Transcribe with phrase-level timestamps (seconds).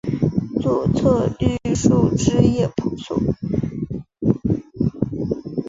[0.59, 3.21] 左侧绿树枝叶婆娑